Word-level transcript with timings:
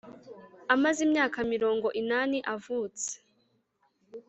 Amaze 0.73 0.99
imyaka 1.07 1.37
mirongo 1.53 1.87
inani 2.01 2.39
avutse. 2.53 3.09